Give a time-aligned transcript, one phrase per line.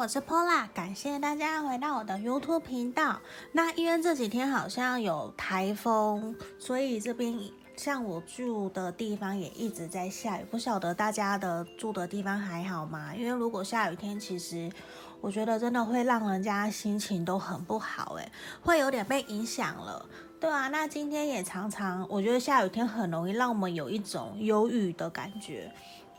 [0.00, 3.20] 我是 Pola，感谢大家回到我的 YouTube 频道。
[3.52, 7.38] 那因为这几天好像有台风，所以这边
[7.76, 10.44] 像我住的地方也一直在下雨。
[10.50, 13.14] 不晓得大家的住的地方还好吗？
[13.14, 14.72] 因为如果下雨天，其实
[15.20, 18.32] 我觉得真的会让人家心情都很不好，诶，
[18.62, 20.06] 会有点被影响了。
[20.40, 25.70] 对啊，那今天也常常，我觉得下雨天很容易让我们有一种忧郁的感觉。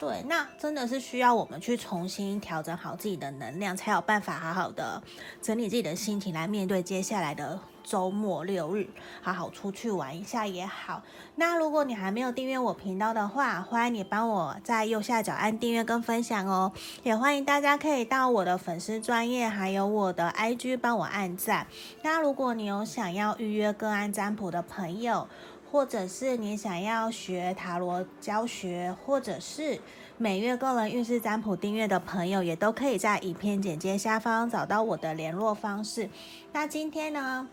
[0.02, 5.00] 对，那真的是需要我们去重新调整好自己的能量，才有办法好好的
[5.44, 8.90] 整理自己的心情，来面对接下来的周末六日，
[9.22, 11.04] 好好出去玩一下也好。
[11.36, 16.72] 那如果你还没有订阅我频道的话，欢迎你帮我在右下角按订阅跟分享哦。
[17.04, 21.68] 也欢迎大家可以到我的粉丝专业，还有我的 IG 帮我按赞。
[22.02, 25.28] 那如果你有想要预约个案占卜的朋友，
[25.72, 29.80] 或者是你想要学塔罗教学，或者是
[30.18, 36.10] 每月个人运势占卜订阅的朋友，也都可以在影片简介下方找到我的联络方式。
[36.52, 37.48] 那今天呢，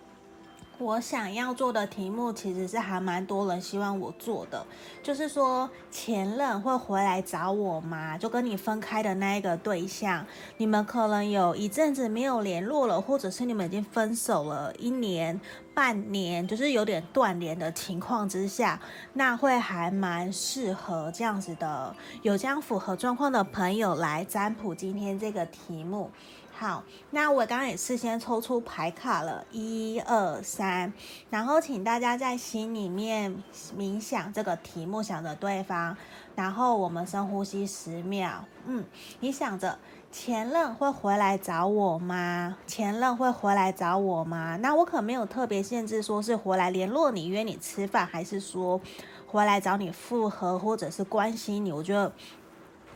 [0.81, 4.65] 我想要做的题目其实是还蛮多人希望我做的，
[5.03, 8.17] 就是说前任会回来找我吗？
[8.17, 10.25] 就跟你分开的那一个对象，
[10.57, 15.41] 你们可能有一阵子没有联络了，或者是你们已经分手了一年、
[15.75, 18.81] 半年，就是有点断联的情况之下，
[19.15, 21.93] 那会还蛮适合这样子的，
[22.23, 26.13] 有这样符合状况的朋友来占卜今天这个题目。
[26.61, 30.93] 好，那我刚刚也事先抽出牌卡了，一二三，
[31.31, 33.45] 然后请大家在心里面
[33.79, 35.97] 冥想这个题目，想着对方，
[36.35, 38.85] 然后我们深呼吸十秒，嗯，
[39.21, 39.79] 你想着
[40.11, 42.57] 前任会回来找我吗？
[42.67, 44.57] 前任会回来找我吗？
[44.57, 48.81] 那我可没有特别限制，说是回来联络你、约你吃饭，还是说
[49.29, 51.71] 回来找你复合，或者是关心你？
[51.71, 52.13] 我觉得。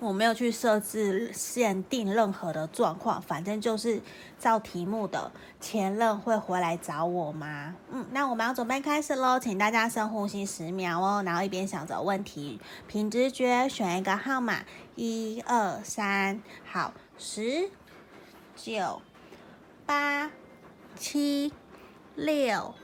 [0.03, 4.03] 我没有去设置限定任何的状况，反正就是
[4.37, 7.77] 照题目的前任会回来找我吗？
[7.89, 14.65] 嗯，那我们要准备开始喽，请大家深呼吸十秒哦，然后一边想着问题，凭直觉选一个号码，
[14.97, 17.71] 一二三，好，十、
[18.57, 19.01] 九、
[19.87, 20.33] 八、
[20.97, 21.53] 七、
[22.17, 22.75] 六、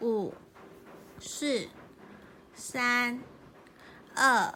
[0.00, 0.32] 五、
[1.18, 1.66] 四、
[2.54, 3.18] 三、
[4.14, 4.54] 二、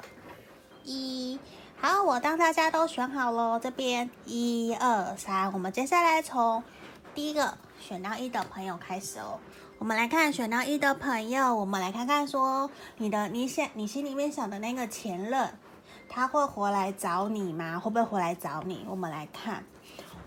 [0.84, 1.40] 一。
[1.80, 6.60] 好，我当大家都选好了，这边一二三，我们接下来从
[7.14, 9.38] 第一个选到一的朋友开始哦。
[9.78, 15.56] 我们来看选到一的朋友，我们来看看说你的你想你心里面想的那个前任，
[16.08, 17.78] 他会回来找你吗？
[17.78, 18.84] 会不会回来找你？
[18.90, 19.64] 我们来看。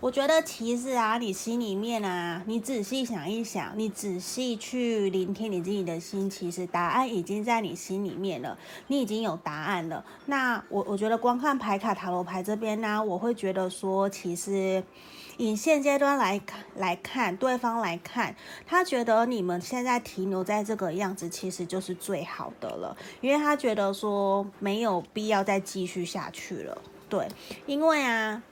[0.02, 8.58] 我觉得其实啊，你心里面啊，你仔细想一想，你仔细去聆听你自己的心，其实答案已经在你心里面了，
[8.88, 10.04] 你已经有答案了。
[10.26, 14.82] 那我我觉得光看牌卡塔罗牌这边呢、我会觉得说，其实
[15.36, 16.40] 以现阶段来
[16.74, 18.34] 来看，对方来看，
[18.66, 26.76] 他觉得你们现在停留在这个样子，其实就是最好的了，因为他觉得说没有必要再继续下去了。
[27.08, 27.28] 对，
[27.66, 28.42] 因为啊。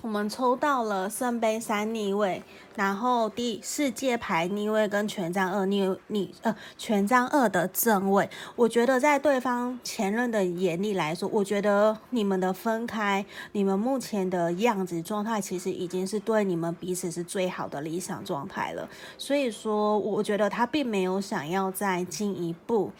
[0.00, 2.42] 我们抽到了圣杯三逆位，
[2.76, 8.30] 然后第世界牌逆位跟权杖二逆逆呃权杖二的正位。
[8.54, 18.88] 我觉得在对方前任的眼里来说，我觉得你们的分开，你们目前的样子状态，其实已经是对你们彼此是最好的理想状态了。
[19.18, 22.92] 所以说，我觉得他并没有想要再进一步。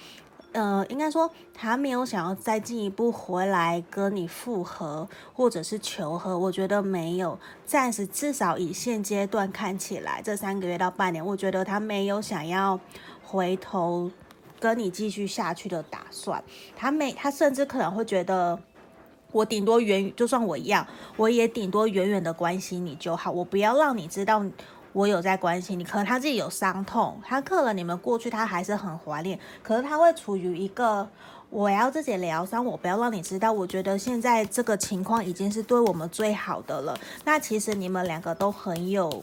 [0.52, 6.38] 呃，应该说他没有想要再进一步回来跟你复合，或者是求和。
[6.38, 12.80] 我觉得没有，暂时至少以现阶段看起来，这三个月到半年，我觉得他没有想要
[13.22, 14.10] 回头
[14.58, 16.42] 跟你继续下去的打算。
[16.74, 18.58] 他没，他甚至可能会觉得，
[19.30, 20.86] 我顶多远，就算我一样，
[21.16, 24.42] 我也顶多远远的关心你就好，我不要让你知道。
[24.92, 31.06] 我有在关心你，可能他自己有伤痛，他可能你们过去他还是很怀念，可是他会处于一个
[31.50, 33.52] 我要自己疗伤，我不要让你知道。
[33.52, 36.98] 我觉得现在这个情况已经是对我们最好的了。
[37.24, 39.22] 那其实你们两个都很有，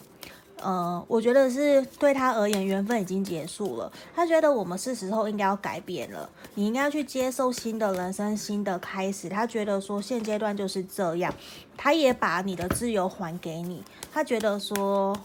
[0.62, 3.92] 呃，我觉得是对他而言缘分已经结束了。
[4.16, 9.28] 他觉得我们是时候应该要改变了，你应该要去接受新的人生、新的开始。
[9.28, 11.34] 他觉得说现阶段就是这样，
[11.76, 13.84] 他也把你的自由还给你。
[14.14, 15.16] 他觉得说。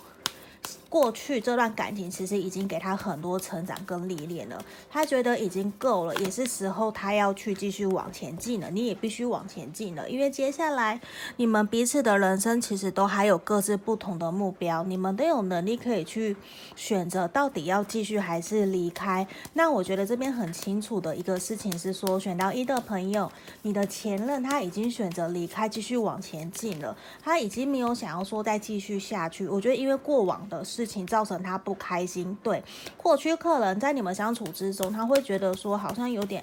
[0.91, 4.61] 过去这段感情其实已经给他很多成长跟历练了，
[4.91, 8.69] 他觉得已经够了，也是时候他要去继续往前进了。
[8.73, 11.01] 你也必须往前进了，因为接下来
[11.37, 16.37] 你们彼此的人生其实都还有各自不同的目标，你们都有能力可以去
[16.75, 19.25] 选择到底要继续还是离开。
[19.55, 23.31] 那我觉得这边很清楚的一个事情是说，选到一的朋友，
[23.63, 29.47] 你的前任他已经选择离开，继续往前进了，他已经没有想要说再继续下去。
[29.47, 30.80] 我觉得因为过往的事。
[30.81, 32.65] 事情造成他不开心，对，
[32.97, 36.43] 过去客人在你们相处之中，他会觉得说好像有点，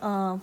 [0.00, 0.40] 嗯、呃。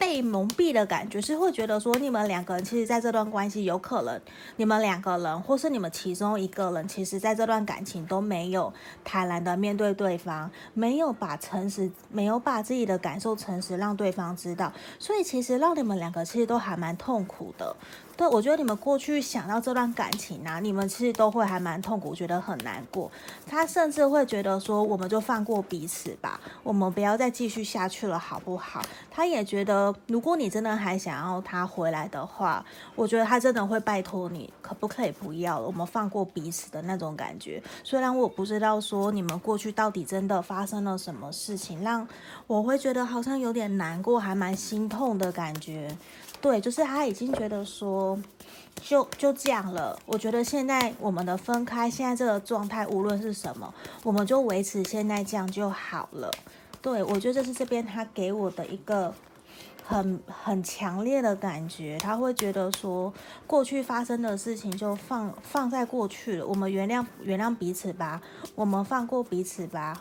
[0.00, 4.18] 被蒙蔽的感觉是会觉得说，你们两个人其实在这段关系有可能，
[4.56, 8.72] 你们两个人或是你们其中一个人，其实在这段感情都没有
[9.04, 17.76] 坦然的面对对方，没有把诚实，没有把自己的感受诚实让对方知道，所以其实让你们两个其实都还蛮痛苦的。
[18.20, 23.10] 对，我觉得你们过去想到这段感情啊，你们其实都会还蛮痛苦，觉得很难过。
[23.46, 28.82] 他甚至会觉得说，我们就放过彼此吧，我们不要再继续下去了，好不好？
[29.10, 32.62] 他也觉得，如果你真的还想要他回来的话，
[32.94, 35.58] 我觉得他真的会拜托你，可不可以不要？
[35.58, 37.62] 我们放过彼此的那种感觉。
[37.82, 42.06] 虽然我不知道说你们过去到底真的发生了什么事情，让
[42.46, 45.96] 我会觉得好像有点难过，还蛮心痛的感觉。
[46.40, 48.18] 对，就是他已经觉得说，
[48.80, 49.98] 就就这样了。
[50.06, 53.72] 我觉得现在我们的分开，现在这个状态，无论是什么，
[54.02, 56.30] 我们就维持现在这样就好了。
[56.80, 59.12] 对，我觉得这是这边他给我的一个
[59.84, 61.98] 很很强烈的感觉。
[61.98, 63.12] 他会觉得说，
[63.46, 68.22] 过去发生的事情就放放在过去了，我们原谅原谅彼此吧，
[68.54, 70.00] 我们放过彼此吧。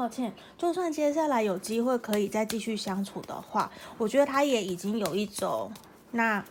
[0.00, 5.70] 抱歉，就算接下来有机会可以再继续相处的话，我觉得他也已经有一种，
[6.12, 6.42] 那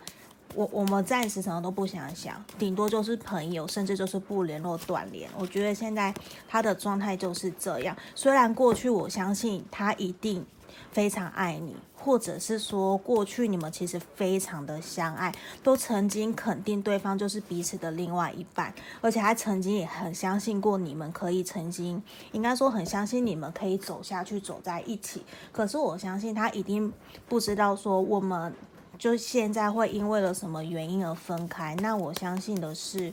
[0.54, 5.28] 我我们暂时什么都不想想，顶多就是朋友，甚至就是不联络断联。
[5.36, 6.14] 我觉得现在
[6.48, 7.96] 他的状态就是这样。
[8.14, 10.46] 虽然过去我相信他一定
[10.92, 11.76] 非常爱你。
[12.02, 15.30] 或者是说，过去你们其实非常的相爱，
[15.62, 18.72] 都曾经肯定对方就是彼此的另外一半，
[19.02, 22.02] 而且还曾经也很相信过你们可以曾经，
[22.32, 25.22] 应该说很相信你们可以走下去，走在一起。
[25.52, 26.90] 可是我相信他一定
[27.28, 28.50] 不知道说我们
[28.96, 31.76] 就现在会因为了什么原因而分开。
[31.82, 33.12] 那我相信的是，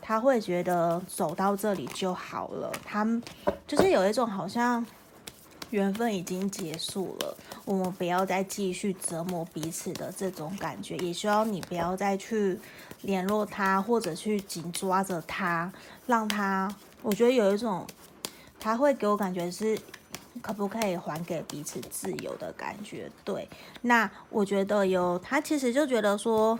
[0.00, 3.04] 他会觉得走到这里就好了，他
[3.66, 4.86] 就是有一种好像。
[5.70, 12.58] 缘分已经结束了，我们不要再继续折磨彼此的这种感觉，也希望你不要再去
[13.02, 15.72] 联络他，或者去紧抓着他，
[16.06, 17.86] 让他，我觉得有一种，
[18.58, 19.78] 他会给我感觉是，
[20.42, 23.10] 可不可以还给彼此自由的感觉？
[23.24, 23.48] 对，
[23.82, 26.58] 那我觉得有，他其实就觉得说，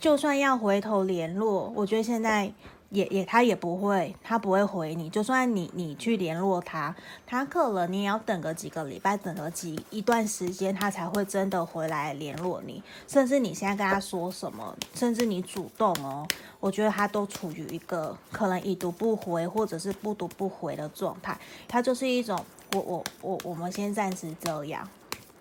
[0.00, 2.52] 就算要回头联络，我觉得现在。
[2.90, 5.08] 也也他也不会，他不会回你。
[5.08, 6.94] 就算你你去联络他，
[7.26, 12.82] 他可能你也要等个几个礼拜，等个几一段时间，他才会真的回来联络你。
[13.06, 16.26] 甚至你现在跟他说什么，甚至你主动哦，
[16.58, 21.38] 我觉得他都处于一个可能已读不回或者是不读不回的状态。
[21.68, 24.88] 他就是一种我我我我们先暂时这样。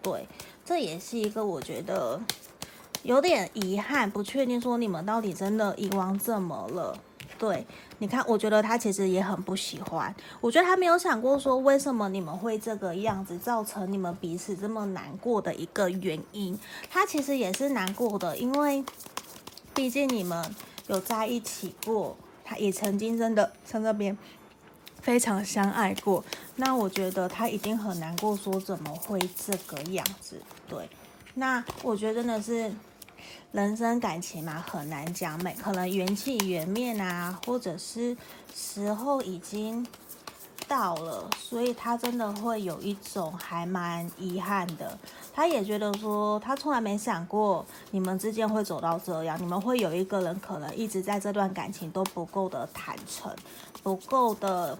[0.04, 0.28] 对，
[0.64, 2.22] 这也是一个我觉得
[3.02, 6.98] 有点遗憾，不确定说你们到底真的遗忘怎么了。
[7.40, 7.66] 对，
[8.00, 10.14] 你看，我觉得他其实也很不喜欢。
[10.42, 16.60] 我觉得他没有想过说，为什么你们会这个样子，造成你们彼此这么难过的一个原因。
[16.90, 18.84] 他其实也是难过的，因为
[19.74, 20.54] 毕竟你们
[20.88, 24.18] 有在一起过，他也曾经真的在那边
[25.02, 26.22] 非常相爱过。
[26.58, 30.42] 那我觉得他一定很难过，说怎么会这个样子？
[30.68, 30.90] 对，
[31.36, 32.70] 那我觉得真的是。
[33.52, 38.16] 人生感情嘛，很难讲，美可能缘起缘灭啊，或者是
[38.56, 39.86] 时候已经
[40.68, 44.98] 到了，所以他真的会有一种还蛮遗憾的。
[45.34, 53.34] 他也觉得说，他从来没想过你们之间会走到这样，你们会有一个人可能一直在这段感情都不够的坦诚，
[53.82, 54.78] 不够的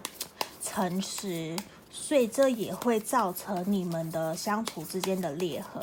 [0.62, 1.56] 诚实，
[1.90, 5.82] 所以这也会造成你们的相处之间的裂痕。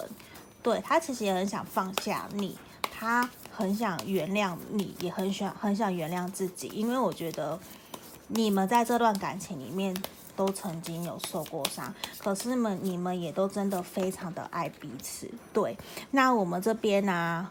[0.62, 7.58] 对，他其实也很想放下你，他很想原谅你，也很想很想原谅自己，因为我觉得
[8.28, 9.96] 你们在这段感情里面
[10.36, 15.30] 都曾经有受过伤，可是们你们也都真的非常的爱彼此。
[15.54, 15.78] 对，
[16.12, 17.50] 那我们这边呢、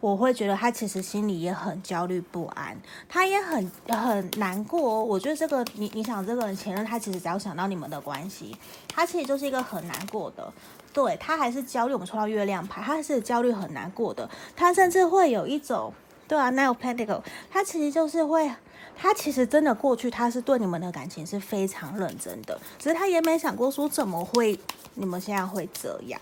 [0.00, 2.76] 我会觉得他其实心里也很焦虑不安，
[3.08, 5.04] 他也很很难过。
[5.04, 8.56] 我觉得这个你你想这个人前任，他其实只要想到你们的关系，
[8.88, 10.52] 他其实就是一个很难过的。
[10.96, 14.26] 对，他还是焦虑，我们抽到月亮牌，他还是焦虑很难过的，
[14.56, 15.92] 他甚至会有一种
[16.26, 18.50] 对啊，那有 Pentacle，他其实就是会，
[18.96, 24.58] 他其实真的过去他是对你们的感情是非常认真的，只是他也没想过说怎么会
[24.94, 26.18] 你们现在会这样。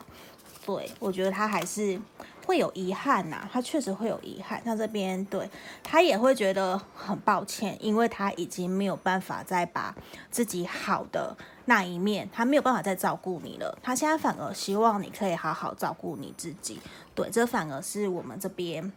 [0.67, 1.97] 对，我觉得他还是
[2.45, 4.61] 会有遗憾呐、他确实会有遗憾。
[4.65, 5.49] 那这边对
[5.85, 9.95] 他也会觉得很抱歉，因为他已经没有办法再把
[10.33, 13.79] 自己好的那一面，他没有办法再照顾你了。
[13.83, 16.81] 他现在反而希望你可以好好照顾你自己。
[17.15, 18.93] 对，这反而是我们这边。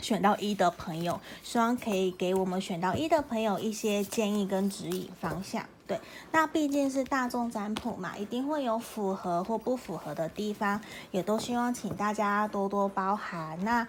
[0.00, 5.64] 选到一的朋友，希望可以给我们选到一的朋友一些建议跟指引方向。
[5.86, 5.98] 对，
[6.32, 10.80] 那毕竟是大众占卜嘛，一定会有符合或不符合的地方，
[11.12, 13.56] 也都希望请大家多多包涵。
[13.64, 13.86] 那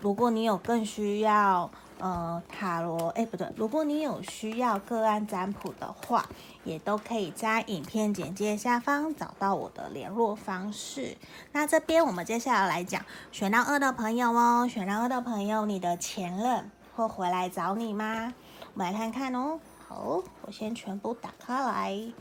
[0.00, 6.24] 如果你有更需要，呃，塔罗，哎，不对，如果你有需要个案占卜的话，
[6.64, 11.16] 也都可以在影片简介下方找到我的联络方式。
[11.52, 13.02] 那这边我们接下来来讲
[13.32, 18.32] 选到二的朋友哦，选到二的朋友，你的前任会回来找你吗？
[18.74, 19.58] 我们来看看哦。
[19.88, 22.12] 好，我先全部打开来。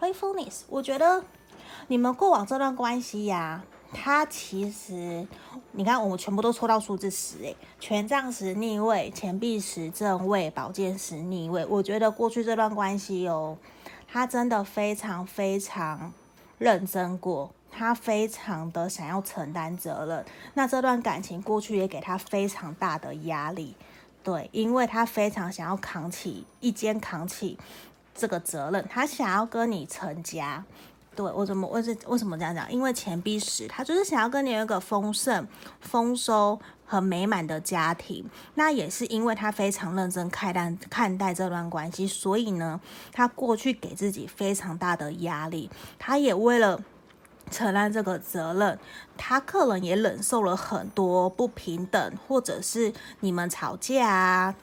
[0.00, 1.24] Playfulness，我觉得
[1.88, 5.26] 你们过往这段关系呀、他其实，
[5.72, 11.64] 你看，我们全部都抽到数字十，诶，权杖十逆位，钱币十正位，宝剑十逆位。
[11.66, 13.56] 我觉得过去这段关系哦，
[14.06, 16.12] 他真的非常非常
[16.58, 20.24] 认真过，他非常的想要承担责任。
[20.54, 23.74] 那这段感情过去也给他非常大的压力，
[24.22, 27.58] 对，因为他非常想要扛起一肩扛起
[28.14, 30.64] 这个责任，他想要跟你成家。
[31.16, 32.70] 对，我怎么为什为什么这样讲？
[32.70, 35.48] 因为钱币十，他就是想要跟你有一个丰盛、
[35.80, 38.28] 丰收和美满的家庭。
[38.54, 42.78] 那也是因为他非常认真看待看待这段关系，所以呢，
[43.10, 45.70] 他过去给自己非常大的压力。
[45.98, 46.78] 他也为了
[47.50, 48.78] 承担这个责任，
[49.16, 54.54] 他可能也忍受了很多不平等，或者是你们吵架啊。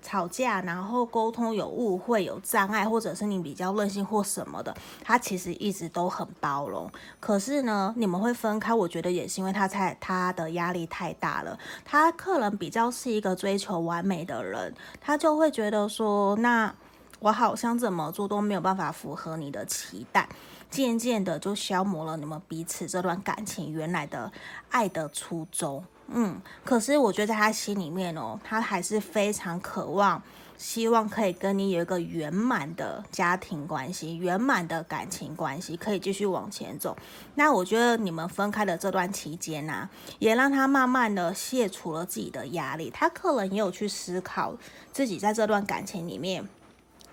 [0.00, 6.90] 吵架，然后沟通有误会、有障碍，或者是你比较任性或什么的，他其实一直都很包容。
[7.20, 11.58] 可是呢，你们会分开，我觉得也是因为他太他的压力太大了。
[11.84, 16.74] 他可能比较是一个追求完美的人，他就会觉得说，那
[17.20, 20.28] 我好像怎么做都没有办法符合你的期待，
[20.70, 24.30] 渐渐的就消磨了你们彼此这段感情原来的
[24.70, 25.84] 爱的初衷。
[26.10, 30.22] 嗯，可是我觉得在他心里面哦，他还是非常渴望，
[30.56, 36.96] 希望可以跟你有一个圆满的家庭关系，圆满的感情关系，可以继续往前走。
[37.34, 39.88] 那我觉得你们分开的这段期间呢、
[40.18, 44.56] 也让他慢慢的卸除了自己的压力，他可能也有去思考
[44.90, 46.48] 自己在这段感情里面。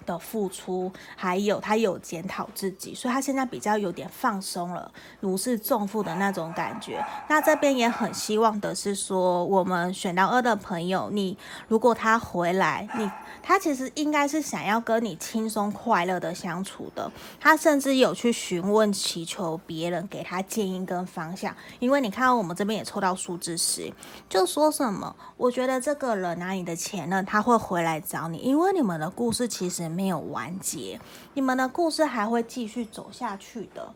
[0.05, 7.03] 的付出，还有他有检讨自己，所以他现在比较有点放松了，如释重负的那种感觉。
[7.27, 13.09] 那这边也很希望的是说，我们选到二的朋友，你如果他回来，你
[13.41, 17.11] 他其实应该是想要跟你轻松快乐的相处的。
[17.39, 21.55] 他甚至有去询问、祈求别人给他建议跟方向。
[21.79, 23.91] 因为你看，我们这边也抽到数字十，
[24.27, 25.15] 就说什么？
[25.37, 29.94] 我觉得这个人啊，你的前任他会回来找你，因为你们的故事其实。
[29.95, 30.99] 没有完结，
[31.33, 33.93] 你们的故事还会继续走下去的。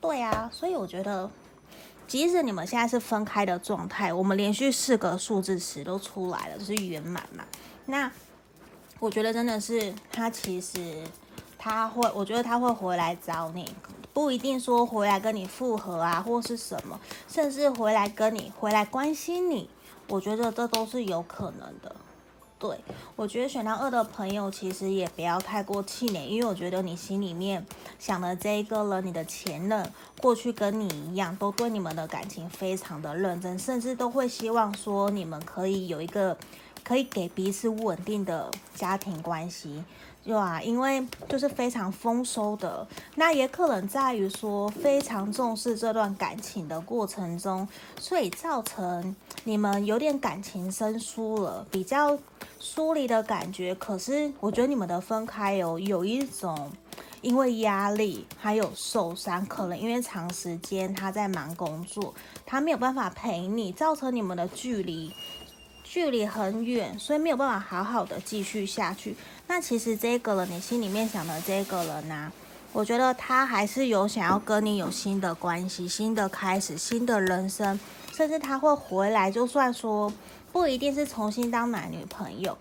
[0.00, 1.30] 对啊，所以我觉得，
[2.06, 7.44] 即使你们现在是分开的状态，我们连续四个数字词都出来了，就是圆满嘛。
[7.86, 8.10] 那
[8.98, 11.04] 我觉得真的是他，其实
[11.58, 13.74] 他会，我觉得他会回来找你，
[14.12, 16.98] 不一定说回来跟你复合啊，或是什么，
[17.28, 19.68] 甚至回来跟你回来关心你，
[20.08, 21.94] 我觉得这都是有可能的。
[22.58, 22.78] 对，
[23.16, 27.64] 我觉得选到二的朋友其实也不要太过气馁，因为我觉得你心里面
[27.98, 36.34] 想的这一个人，你的前任过去跟你一样，都对你们的感情非常的认真，甚至都会希望说你们可以有一个
[36.82, 39.84] 可以给彼此稳定的家庭关系。
[40.24, 42.84] 对啊，因为就是非常丰收的，
[43.14, 47.68] 那也可能在于说非常重视这段感情的过程中，
[48.00, 52.18] 所以造成你们有点感情生疏了，比较
[52.66, 53.72] 疏离的感觉。
[53.76, 56.72] 可是我觉得你们的分开有有一种
[57.22, 62.12] 因为压力还有受伤，可能因为长时间他在忙工作，
[62.44, 65.12] 他没有办法陪你，造成你们的距离。
[65.84, 69.16] 距离很远，所以没有办法好好的继续下去。
[69.46, 72.32] 那其实这个人，你心里面想的这个人呢、
[72.72, 77.78] 我觉得他还是有想要跟你有新的关系、新的开始、新的人生，
[78.12, 79.30] 甚至他会回来。
[79.30, 80.12] 就算说
[80.56, 82.56] 不一定是重新当男女朋友、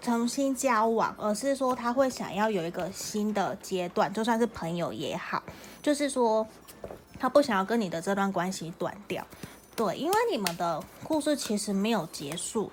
[0.00, 5.42] 重新交往，而是说他会想要有一个新的阶段，就算是朋友也好，
[5.82, 6.46] 就是说
[7.20, 9.22] 他不想要跟你的这段关系断掉。
[9.76, 12.72] 对，因为你们的故事其实没有结束，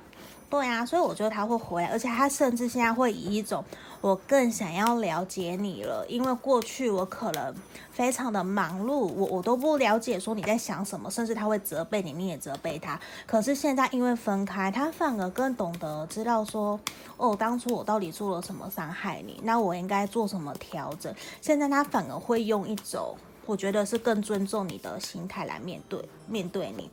[0.52, 3.64] 对啊，所以我觉得他会回来，而且他甚至现在会以一种
[4.02, 7.56] 我更想要了解你了，因为过去我可能
[7.90, 13.00] 非常的忙碌，我我都不了解说你在想什么，甚至他会责备你，你也责备他。
[13.26, 16.78] 可是现在因为分开，他反而更懂得知道说，
[17.16, 21.16] 哦，当初我到底做了什么伤害你，那我应该做什么调整。
[21.40, 23.16] 现在他反而会用一种
[23.46, 26.90] 我觉得是更尊重你的心态来面对面对你。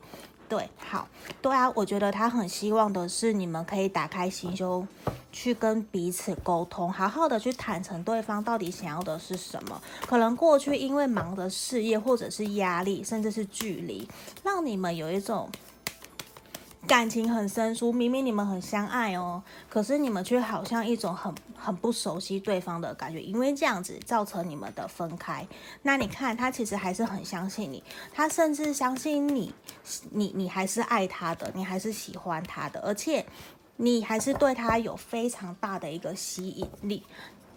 [0.49, 1.07] 对，好，
[1.43, 4.89] 对啊，我觉得他很希望的是你们可以打开心胸，
[5.31, 9.81] 去跟彼此沟通，好好的去坦诚对方到底想要的是什么。
[10.07, 14.09] 可能过去因为忙的事业，或者是压力，甚至是距离，
[14.43, 15.49] 让你们有一种。
[16.89, 25.47] 感情很生疏，明明你们很相爱哦，可是你们却好像一种很很不熟悉对方的感觉，因为这样子造成你们的分开。
[25.83, 29.53] 那你看他其实还是很相信你，他甚至相信你，
[30.11, 33.25] 你你还是爱他的，你还是喜欢他的，而且
[33.77, 37.03] 你还是对他有非常大的一个吸引力。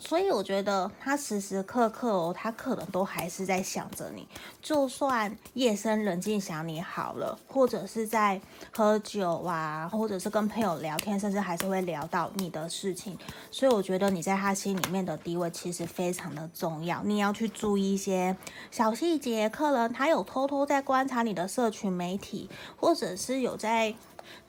[0.04, 4.28] 所以我觉得他时时刻刻哦，他可能都还是在想着你。
[4.60, 8.42] 就算夜深人静想你好了，或者是在
[8.76, 13.16] 喝酒啊，或者是跟朋友聊天，甚至还是会聊到你的事情。
[13.52, 17.04] 所以我觉得你在他心里面的地位其实非常的重要。
[17.04, 18.36] 你要去注意一些
[18.72, 23.94] 小细节，可能他有偷偷在观察你的社群媒体，或者是有在。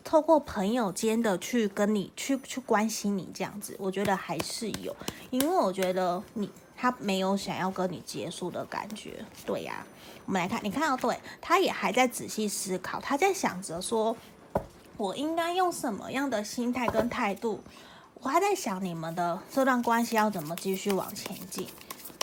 [0.05, 4.95] 透过朋友间的去跟你去去关心你这样子，我觉得还是有，
[5.31, 9.87] 因为我觉得你他没有想要跟你结束的感觉，对呀、
[10.27, 14.17] 我们来看，你看到对，他也还在仔细思考，他在想着说，
[14.97, 17.61] 我应该用什么样的心态跟态度，
[18.15, 21.69] 我还在想你们的这段关系要怎么继续往前进，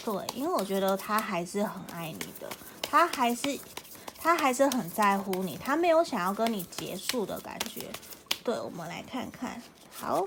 [0.04, 2.50] 对，因为我觉得他还是很爱你的，
[2.82, 3.58] 他还是。
[4.22, 7.88] 他还是很在乎你，他没有想要跟你结束的感觉。
[8.44, 9.62] 对，我们来看看，
[9.92, 10.26] 好，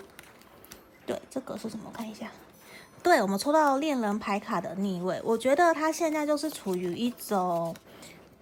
[1.06, 1.90] 对，这个是什么？
[1.92, 2.30] 看一下，
[3.02, 7.74] 对，我们抽到恋人牌卡的逆位，我觉得他现在就是处于一种，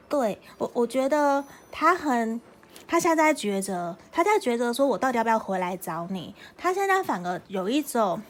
[0.08, 2.40] 对，我，我觉得他很，
[2.86, 6.34] 他现在在抉择，他在抉择说，我到底要不要回来找你？
[6.56, 8.22] 他现在反而有一种。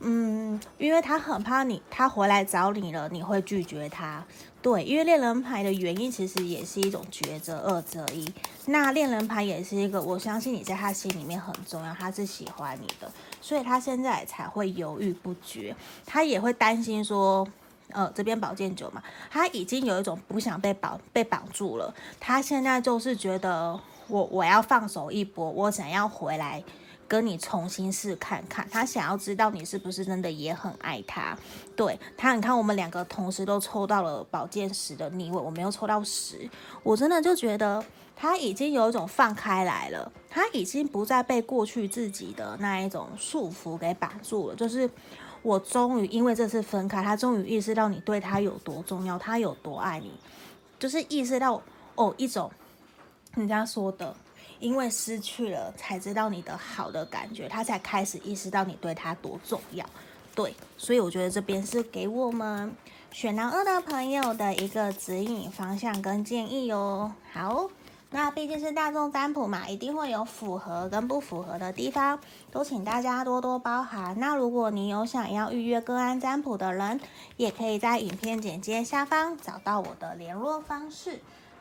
[0.00, 4.22] 嗯，因为他很怕你，他回来找你了，你会拒绝他。
[4.64, 8.26] 对，因为恋人牌的原因其实也是一种抉择，二择一。
[8.64, 15.76] 那恋人牌也是一个，我相信你在他心里面很重要，他是喜欢你的，所以他现在才会犹豫不决。
[16.06, 17.46] 他也会担心说，
[17.90, 21.94] 呃，这边宝剑九嘛，他已经有一种不想被绑被绑住了。
[22.18, 26.64] 他现在就是觉得我，我我要放手一搏，我想要回来。
[27.06, 31.36] 跟你重新试看看，他想要知道你是不是真的也很爱他。
[31.76, 36.48] 对他，你看我们两个同时都抽到了宝剑十的逆位，我没有抽到十，
[36.82, 37.84] 我真的就觉得
[38.16, 44.54] 他已经有一种放开来了，他已经不再被过去自己的那一种束缚给绑住了。
[44.54, 44.88] 就是
[45.42, 50.12] 我终于因为这次分开，他终于意识到你对他有多重要，他有多爱你，
[50.78, 51.60] 就是意识到
[51.96, 52.50] 哦一种
[53.34, 54.16] 人家说的。
[54.64, 59.84] 因为失去了，才知道你的好的感觉，他才开始意识到你对他多重要。
[60.34, 62.74] 对，所以我觉得这边是给我们
[63.12, 67.12] 选到二的朋友的一个指引方向跟建议哦。
[67.30, 67.68] 好，
[68.08, 72.18] 那毕竟是大众占卜嘛，一定会有符合跟不符合的地方，
[72.50, 74.18] 都请大家多多包涵。
[74.18, 76.98] 那如果你有想要预约个案占卜的人，
[77.36, 81.20] 也可以在影片简介下方找到我的联络方式。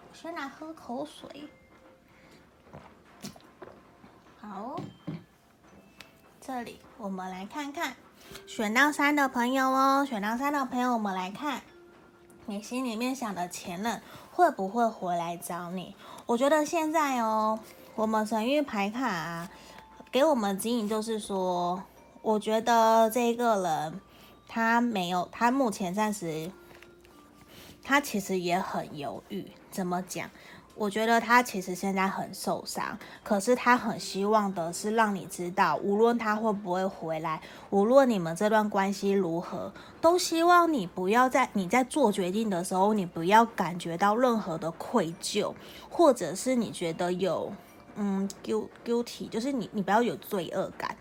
[0.10, 1.44] 我先来喝口水。
[4.46, 4.76] 好，
[6.42, 7.96] 这里我们来看看
[8.46, 11.62] 选到三的朋友哦，选到三的朋友，我们来看
[12.48, 14.02] 你心里面想的前任
[14.34, 15.96] 会不会回来找你？
[16.26, 17.58] 我觉得现在哦，
[17.96, 19.50] 我们神域牌卡啊，
[20.12, 21.82] 给我们指引就是说，
[22.22, 24.02] 我觉得这个人
[24.50, 26.52] 他没有，他目前暂时，
[27.82, 30.30] 他其实也很犹豫，怎么讲？
[30.76, 45.54] 我觉得他其实现在很受伤，可是他很希望的是让你知道，无论他会不会回来，无论你们这段关系如何，都希望你不要在你在做决定的时候，你不要感觉到任何的愧疚，
[45.90, 47.54] 或者是你觉得有
[47.96, 50.98] 嗯 guilty，就是你你不要有罪恶感。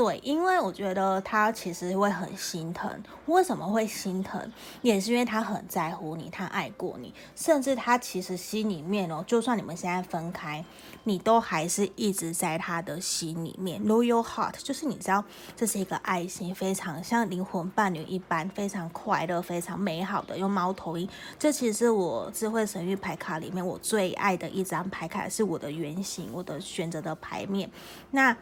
[0.00, 2.90] 对，因为我觉得他其实会很心疼。
[3.26, 4.50] 为什么会心疼？
[4.80, 10.64] 也是因为他很在乎你，他爱过你，甚至他其实心里面哦，就算你们现在分开，
[11.04, 13.84] 你都还是一直在他的心里面。
[13.84, 15.22] Loyal heart，就是你知道，
[15.54, 20.38] 这是一个爱心，非常像灵魂伴侣一般，非常快乐、非常美好的。
[20.38, 21.06] 用猫头鹰，
[21.38, 27.70] 这其实是我智慧神域牌卡里面我最爱的一张牌卡，是我的原型，我的选择的牌面。
[28.12, 28.34] 那。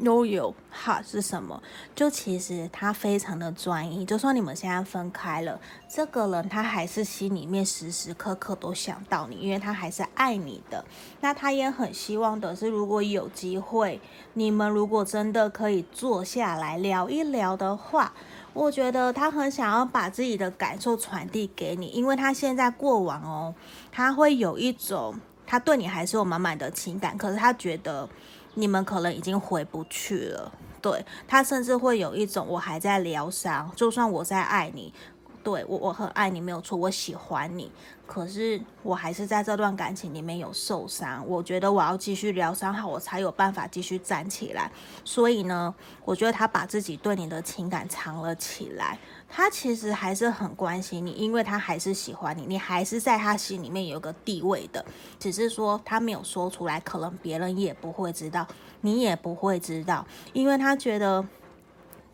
[0.00, 1.62] Know your heart 是什么？
[1.94, 10.84] 就其实他非常的专一，就算你们现在分开了，这个人他还是心里面时时刻刻都想到你，因为他还是爱你的。
[11.20, 14.00] 那他也很希望的是，如果有机会，
[14.34, 18.12] 你们如果真的可以坐下来聊一聊的话，
[18.52, 23.54] 我觉得他很想要把自己的感受传递给你，因为他现在过往哦，
[23.90, 28.08] 他会有一种他对你还是有满满的情感，可是他觉得。
[28.58, 34.92] 你们可能已经回不去了，对，他甚至会有一种我还在疗伤，就算我在爱你，
[35.46, 37.70] 对，我我很爱你没有错，我喜欢你。
[38.04, 44.68] 可是我还是在这段感情里面有受伤，我觉得我要继续疗伤好，我才有办法继续站起来。
[45.04, 45.72] 所以呢，
[46.04, 54.84] 我觉得他把自己对你的情感藏了起来，他其实还是很关心你，因为他还是喜欢你，你还是在他心里面有个地位的，
[55.20, 58.44] 只是说他没有说出来，可能别人也不会知道，
[58.80, 61.24] 你也不会知道，因为他觉得。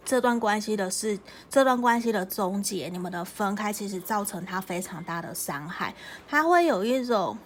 [0.05, 5.95] 这段关系的是这段关系的终结，你们的分开其实造成他非常大的伤害。
[6.29, 7.39] 他会有一种，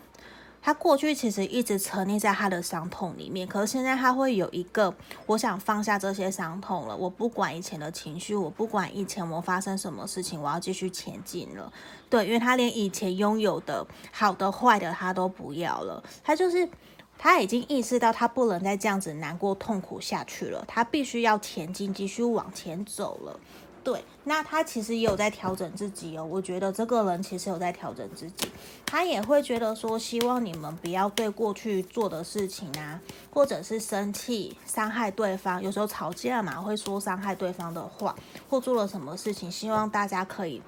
[0.63, 4.93] 他过去其实一直沉溺在他的伤痛里面，可是现在他会有一个，
[5.27, 11.73] 我想放下这些伤痛了，我不管以前的情绪，我不管以前我发生什么事情，我要继续前进了。
[12.09, 16.69] 对，因为他连以前拥有的好的坏的他都不要了，他就是。
[17.19, 23.39] 他已经意识到，他不能再这样子难过痛苦下去了，他必须要前进，继续往前走了。
[23.83, 26.25] 对，那他其实也有在调整自己哦。
[26.25, 28.49] 我觉得这个人其实有在调整自己，
[28.85, 33.01] 他也会觉得说，希望你们不要对过去做的事情啊，
[33.33, 38.17] 或者是生气伤害对方，有时候吵架嘛，会说伤害对方的话，
[38.51, 40.61] 或做了什么事情，希望大家可以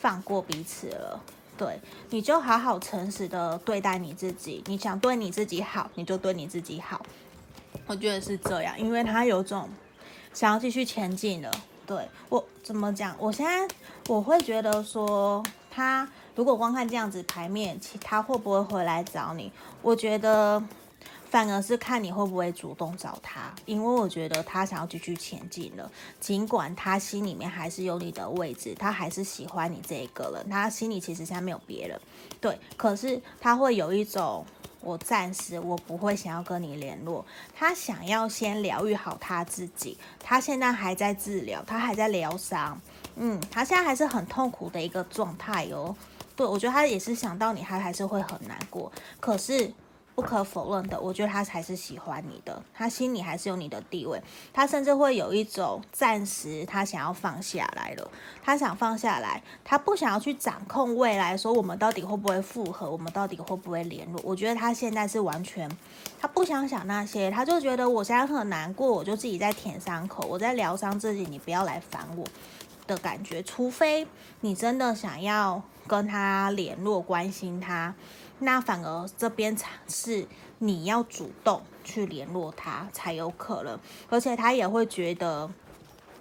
[0.00, 1.20] 放过彼此了。
[1.62, 4.64] 对，你就好好诚实的对待你自己。
[4.66, 7.00] 你想对你自己好，你就对你自己好。
[7.86, 9.68] 我觉得是这样，因为他有种
[10.34, 11.48] 想要继续前进的。
[11.86, 13.14] 对，我怎么讲？
[13.16, 13.72] 我现在
[14.08, 19.52] 我会觉得说，他如果光看这样子牌面，其他会不会回来找你？
[19.82, 20.60] 我觉得。
[21.32, 25.90] 反而是看你会不会主动找他，因为我觉得他想要继续前进了。
[26.20, 31.98] 尽管他心里面还是有你的位置，他还是喜欢你这一个人，他心里其实现在没有别人。
[32.38, 34.44] 对，可是他会有一种，
[34.82, 37.24] 我暂时我不会想要跟你联络。
[37.56, 42.78] 他想要先疗愈好他自己，他现在还在治疗，他还在疗伤。
[43.16, 45.96] 嗯，他现在还是很痛苦的一个状态哦。
[46.36, 48.92] 对，我觉得他也是想到你，他还是会很难过。
[49.18, 49.72] 可是。
[50.14, 54.22] 不可否认的，我觉得他才是喜欢你的，他心里还是有你的地位，
[54.52, 58.10] 他甚至会有一种暂时他想要放下来了，
[58.42, 64.20] 他想放下来，他不想要去掌控未来，说我们到底会不会复合，我们到底会不会联络？
[64.22, 65.70] 我觉得他现在是完全，
[66.20, 72.24] 他不想想那些，他就觉得我现在很难过，我就自己在舔伤口，我在疗伤自己，你不要来烦我
[72.86, 74.06] 的感觉，除非
[74.42, 77.94] 你真的想要跟他联络，关心他。
[78.42, 80.26] 那反而这边才是
[80.58, 83.78] 你要主动去联络他才有可能，
[84.08, 85.48] 而且他也会觉得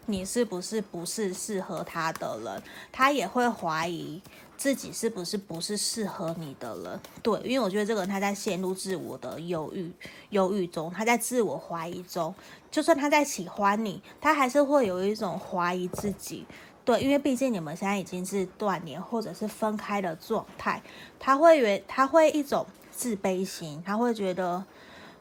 [0.06, 4.22] 你是不是不是适合他的人，他也会怀疑
[4.56, 7.00] 自己是不是不是适合你的人。
[7.24, 9.92] 对，因为我觉得这个人他在陷入自我的忧郁
[10.30, 12.34] 忧郁中，他在自我怀疑中，
[12.70, 16.46] 就算他在喜欢你，他还是会有一种怀疑自己。
[16.84, 20.82] 对，因为毕竟你们现在已经是断联或者是分开的状态，
[21.20, 24.64] 他会以为他会一种自卑心，他会觉得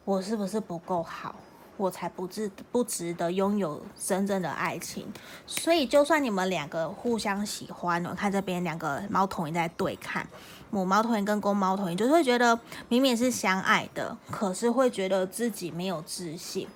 [0.05, 1.35] 我是不是不够好，
[1.77, 5.07] 我才不值不值得拥有真正的爱情。
[5.47, 10.27] 所以就算你们两个互相喜欢，我看这边两个猫头鹰在对看，
[10.71, 16.67] 母猫头鹰跟公猫头鹰，就是会觉得明明是相爱的，可是会觉得自己没有自信。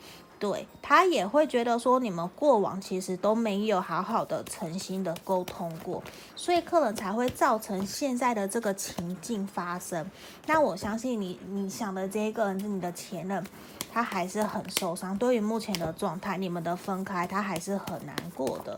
[0.45, 6.05] 对，他也会觉得说，你们过往其实都没有好好的诚心的沟通过，
[6.37, 10.07] 所以可能才会造成现在的这个情境发生。
[10.45, 13.43] 那我相信你，你想的这一个人是你的前任，
[13.91, 15.17] 他还是很受伤。
[15.17, 18.77] 对于目前的状态，你们的分开，他还是很难过的。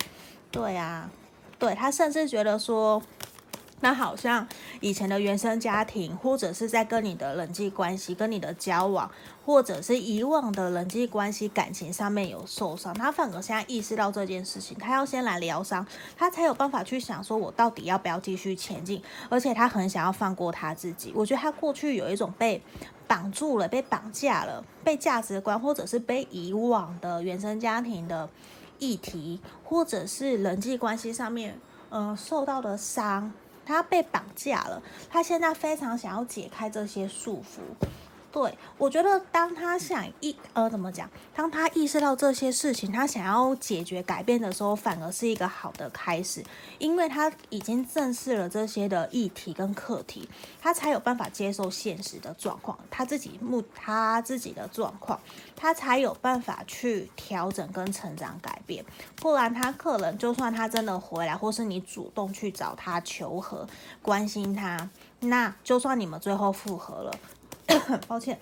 [0.53, 1.11] 对啊，
[1.59, 3.03] 对，他甚至觉得说。
[3.81, 4.49] 那好像
[4.81, 9.11] 以前的原生家庭，或者是在跟你的人际关系、跟你的交往，
[9.45, 15.87] 或者是以往的人际关系、感情上面有受伤，他反而现在意识到这件事情，他要先来疗伤，
[16.17, 19.03] 他才有办法去想说，我到底要不要继续前进？
[19.29, 21.13] 而且他很想要放过他自己。
[21.15, 22.63] 我觉得他过去有一种被
[23.07, 28.27] 绑住了、被绑架了、被价值观，或者是被以往的原生家庭的
[28.79, 31.61] 议题，或者是人际关系上面，
[31.91, 33.31] 嗯、受到的伤。
[33.67, 37.59] 他被绑架了，他现在非常想要解开这些束缚，
[38.37, 46.45] 对，我觉得当他想意呃怎么讲，当他意识到这些事情，他想要解决改变的时候，反而是一个好的开始，
[46.79, 50.29] 因为他已经正视了这些的议题跟课题，
[50.61, 55.19] 他才有办法接受现实的状况，他自己目他自己的状况，
[55.57, 63.67] 他才有办法去调整跟成长改变，不然他可能就算他真的回来，或是你主动去找他求和，
[64.03, 67.19] 关心他，那就算你们最后复合了。
[68.07, 68.39] 抱歉，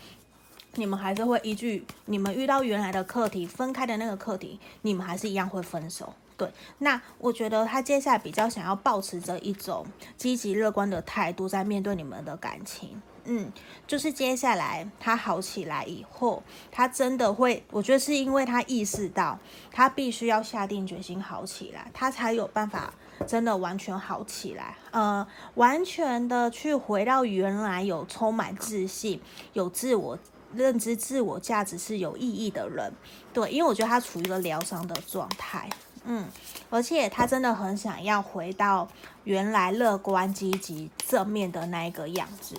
[0.74, 6.14] 你们还是会依据你们遇到原来的课题分开的那个课题，你们还是一样会分手。
[6.37, 13.00] 对，那我觉得他接下来比较想要保持着一种积极乐观的态度在面对你们的感情。
[13.26, 13.50] 嗯，
[13.87, 19.38] 就是接下来他好起来以后，他真的会，我觉得是因为他意识到
[19.70, 22.92] 他必须要下定决心好起来，他才有办法。
[23.27, 29.20] 真的完全好起来，呃，完全的去回到原来有充满自信、
[29.53, 30.18] 有自我
[30.55, 32.92] 认知、自我价值是有意义的人。
[33.33, 35.68] 对，因为我觉得他处于一个疗伤的状态，
[36.05, 36.29] 嗯，
[36.70, 38.87] 而且他真的很想要回到
[39.24, 42.57] 原来乐观、积极、正面的那一个样子。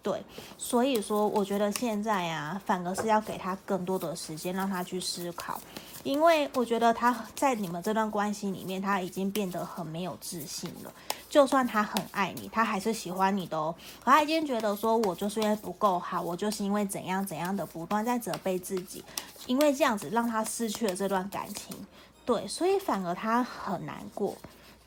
[0.00, 0.22] 对，
[0.56, 5.60] 所以说我觉得现在啊，反而是要给他更多的时间，让他去思考。
[6.04, 10.92] 因为我觉得他在你们这段关系里面，他已经变得很没有自信了。
[11.28, 13.74] 就算他很爱你，他还是喜欢你的哦。
[14.02, 19.04] 可他已经觉得说，我就是因为不够好，我就是因为怎样怎样的不断在责备自己，
[19.46, 21.76] 因为这样子让他失去了这段感情。
[22.24, 24.36] 对，所以反而他很难过。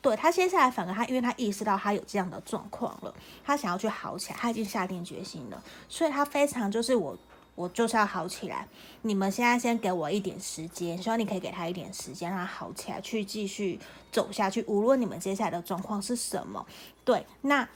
[0.00, 5.62] 对，他接下来反而他，因为他意识到他有这样的状况了，他想要去好起来，他已经下定决心了。
[5.88, 7.16] 所以他非常就是我。
[7.54, 8.66] 我就是要好起来，
[9.02, 13.78] 你们现在先给我一点时间，希望你可以给他一点时间，让他好起来，去继续
[14.10, 14.64] 走下去。
[14.66, 16.66] 无论你们接下来的状况是什么，
[17.04, 17.68] 对，那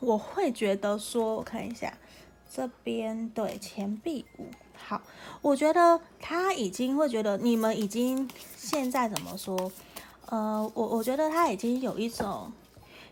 [0.00, 1.92] 我会觉得说，我看一下
[2.50, 5.02] 这边，对，钱币五，好，
[5.42, 9.70] 我觉得他已经会觉得你们已经现在怎么说？
[10.26, 12.50] 呃，我我觉得他已经有一种。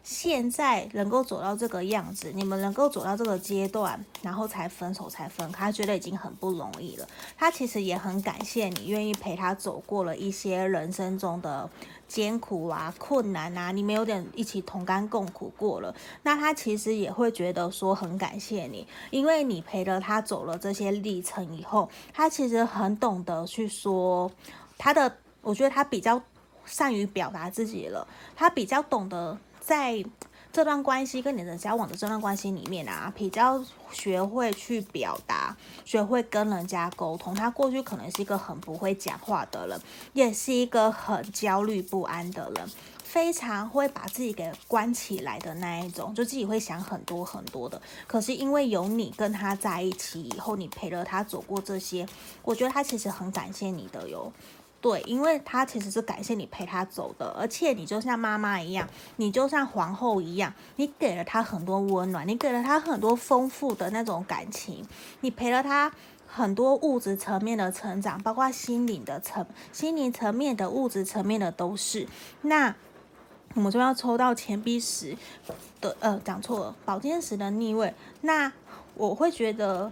[0.07, 7.09] 现在能够走到这个样子，你们能够走到这个阶段，然后才分手才分开，觉得已经很不容易了。
[7.37, 11.69] 他其实也很感谢你愿意陪他走过了一些人生中的
[12.07, 15.93] 艰苦啊、困难啊，你们有点一起同甘共苦过了。
[16.23, 24.31] 那他其实也会觉得说很感谢你，因为你陪着他走了这些历程以后，他其实很懂得去说
[24.79, 26.23] 他的，我觉得他比较
[26.65, 29.37] 善于表达自己了，他比较懂得。
[29.67, 30.05] 在
[30.53, 37.35] 这段关系跟你的交往的这段关系里面啊，比较学会去表达，学会跟人家沟通。
[37.35, 39.79] 他过去可能是一个很不会讲话的人，
[40.13, 42.71] 也是一个很焦虑不安的人，
[43.03, 47.83] 非常会把自己给关起来的那一种，就自己会想很多很多的。
[48.07, 52.07] 可是因为有你跟他在一起以后，你陪了他走过这些，
[52.43, 54.33] 我觉得他其实很感谢你的哟。
[54.81, 58.87] 对，因为他其实是感谢你陪他走的，而且你就像妈妈一样，
[59.17, 64.87] 你就像皇后一样，你给了他很多温暖，你给了他很多丰富的那种感情，
[65.23, 65.91] 你陪了他
[66.27, 72.07] 很多物质层面的成长，包括心灵的层、心灵层面的、物质层面的都是。
[72.43, 72.73] 那
[73.55, 75.17] 我们就要抽到钱币十
[75.81, 77.93] 的，呃，讲错了，宝剑十的逆位。
[78.21, 78.53] 那
[78.95, 79.91] 我会觉得。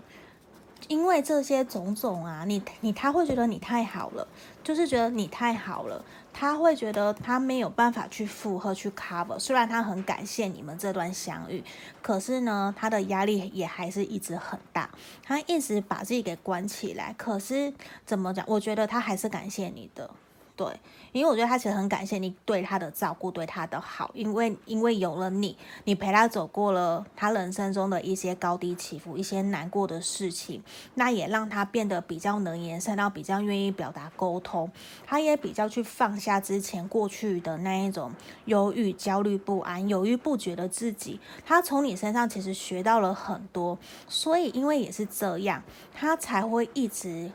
[0.86, 4.28] 因为这些种种啊，你你他会觉得你太好了，
[4.64, 9.38] 就是觉得你太好了，他会觉得他没有办法去负荷去 cover。
[9.38, 11.62] 虽然他很感谢你们这段相遇，
[12.02, 14.88] 可是呢，他的压力也还是一直很大，
[15.22, 17.14] 他一直把自己给关起来。
[17.18, 17.72] 可是
[18.06, 18.44] 怎么讲？
[18.48, 20.10] 我觉得他还是感谢你的。
[20.56, 20.68] 对，
[21.10, 30.62] 因为我觉得他其实很感谢你对他的照顾，对他的好，因为因为有了你，你陪他走过了他人生中的一些高低起伏，一些难过的事情，
[30.94, 34.70] 那也让他变得比较能言善道，比较愿意表达沟通，
[35.04, 38.12] 他也比较去放下之前过去的那一种
[38.44, 45.60] 忧郁、焦虑不安、犹豫不决的自己，他从你身上其实学到了很多，所以因为也是这样，
[45.92, 47.32] 他才会一直。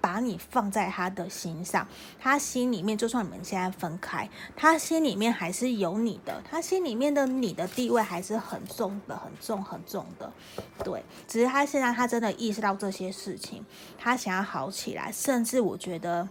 [0.00, 1.86] 把你放在他的心上，
[2.18, 10.32] 他心里面就算你们现在分开，他心里面还是有你的，他心里面的你的地位还是很重的，很重很重的。
[10.82, 13.64] 对，只是他现在他真的意识到这些事情，
[13.98, 16.28] 他想要好起来，甚至我觉得。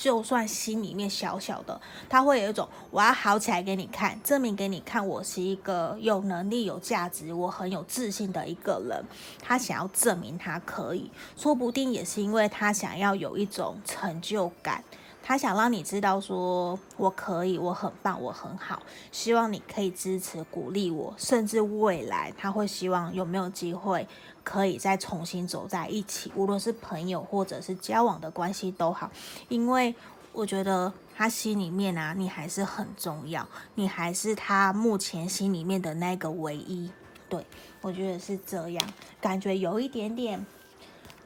[0.00, 9.04] 就算心里面小小的，他会有一种我要好起来给你看，证明给你看，我是一个有能力、有价值、我很有自信的一个人。
[9.42, 14.82] 他想要证明他可以，说不定也是因为他想要有一种成就感。
[15.30, 24.08] 他想让你知道说我可以，我很棒，我很好，希望你可以支持鼓励我，甚至未来他会希望有没有机会
[24.42, 29.08] 可以再重新走在一起，无论是朋友或者是交往的关系都好，
[29.48, 29.94] 因为
[30.32, 36.90] 我觉得他心里面啊，你还是很重要，你还是他目前心里面的那个唯一。
[37.28, 37.46] 对，
[37.82, 38.84] 我觉得是这样，
[39.20, 40.44] 感觉有一点点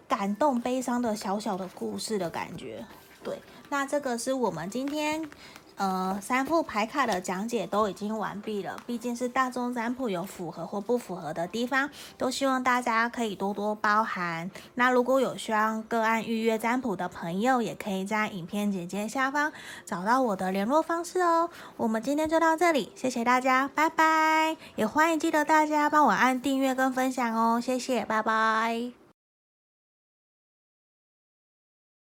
[0.07, 2.85] 感动、悲伤的小小的故事的感觉。
[3.23, 5.29] 对，那这个是我们今天。
[5.77, 8.77] 呃，三副牌卡的讲解都已经完毕了。
[8.87, 14.49] 毕竟是大众占卜，有符合或不符合的地方，都希望大家可以多多包涵。
[14.77, 19.53] 那如果有需要个案预约占卜的朋友，也可以在影片简介下方
[19.85, 21.51] 找到我的联络方式哦。
[21.77, 24.57] 我们今天就到这里，谢谢大家，拜拜。
[24.77, 29.04] 也欢迎记得大家帮我按订阅跟分享哦，谢谢，拜拜。